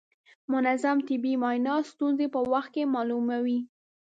[0.53, 3.59] منظم طبي معاینات ستونزې په وخت کې معلوموي.